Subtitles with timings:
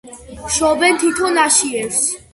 [0.55, 2.05] შობენ თითო ნაშიერს.